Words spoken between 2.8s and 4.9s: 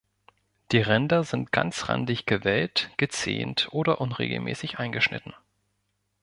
gezähnt oder unregelmäßig